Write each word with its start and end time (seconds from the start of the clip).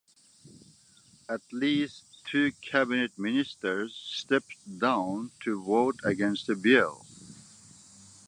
At 1.29 1.41
least 1.53 2.23
two 2.25 2.53
cabinet 2.53 3.19
ministers 3.19 3.93
stepped 3.93 4.79
down 4.79 5.29
to 5.41 5.63
vote 5.63 5.99
against 6.03 6.47
the 6.47 6.55
bill. 6.55 7.05